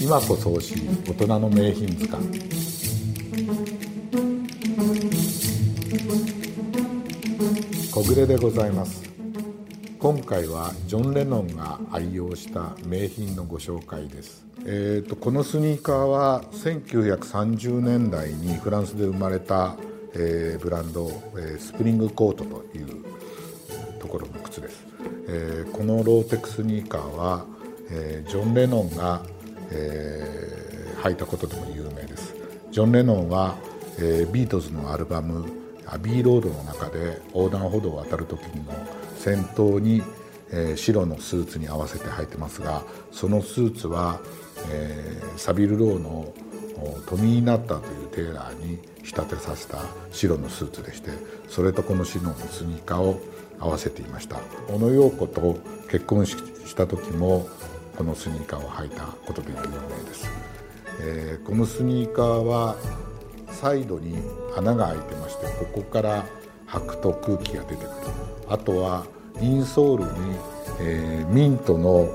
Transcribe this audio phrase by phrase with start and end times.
[0.00, 2.26] 今こそ欲しい大人の名品図鑑
[7.90, 9.02] 小暮でございます。
[9.98, 14.46] 今回はジョン・レノンが愛用した名品のご紹介です。
[14.64, 19.76] えーと、このスニーカーは1930年代にフランスで生まれた、
[20.14, 23.04] えー、ブランド、えー、スプリングコートという
[24.00, 24.86] ところの靴です、
[25.28, 27.44] えー、このローテクスニーカーは、
[27.92, 29.22] えジョン・レノンが、
[29.70, 30.52] えー
[31.02, 32.32] 履いたことでも有名です。
[32.70, 33.56] ジョン・レノンは、
[33.98, 35.44] えビートルズのアルバム
[35.84, 38.72] 「アビーロード」の中で横断歩道を渡る時の
[39.18, 40.00] 先頭に、
[40.52, 44.20] え白のスーツに合わせて履いてますがそのスーツは
[44.70, 46.32] えー、サビル・ローの
[47.06, 49.78] トミー・ナッターというテーラーに仕立てさせた
[50.10, 51.10] 白のスーツでして
[51.48, 53.20] それとこの白のスニーカーを
[53.60, 54.40] 合わせていました。
[54.68, 56.36] 小野陽子と結婚し
[56.74, 57.48] た時も
[58.02, 60.28] このスニーカーを履いたことで有名です、
[61.02, 62.74] えー、このスニーカーは
[63.46, 64.18] サイドに
[64.56, 66.26] 穴が開いてましてここから
[66.66, 67.88] 履くと空気が出てくる。
[68.48, 69.06] あとは
[69.40, 70.36] インソールに、
[70.80, 72.08] えー、ミントの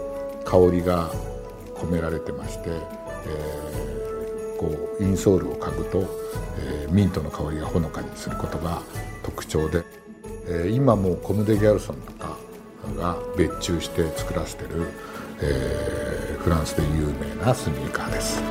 [0.43, 1.09] 香りが
[1.75, 5.99] 込められてまして、えー、こうインソールを嗅ぐと、
[6.59, 8.81] えー、ミントの香りがほのかにすることが
[9.23, 9.85] 特徴で、
[10.47, 12.37] えー、今もうコム・デ・ギャルソンとか
[12.97, 14.87] が別注して作らせてる、
[15.41, 18.41] えー、フランスで有名なスニーカーです。